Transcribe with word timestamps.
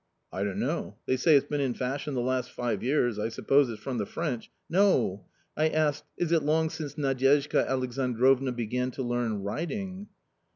"I 0.33 0.43
don't 0.43 0.57
know, 0.57 0.95
they 1.05 1.15
say 1.15 1.35
it's 1.35 1.45
been 1.45 1.61
in 1.61 1.75
fashion 1.75 2.15
the 2.15 2.21
last 2.21 2.49
five 2.51 2.81
years: 2.81 3.19
I 3.19 3.29
suppose 3.29 3.69
it's 3.69 3.79
from 3.83 3.99
the 3.99 4.07
French 4.07 4.49
""No, 4.79 5.27
I 5.55 5.69
asked; 5.69 6.05
is 6.17 6.31
it 6.31 6.41
long 6.41 6.71
since 6.71 6.95
Nadyezhda 6.95 7.67
Alexandrovna 7.69 8.51
began 8.51 8.89
to 8.93 9.03
learn 9.03 9.43
riding 9.43 10.07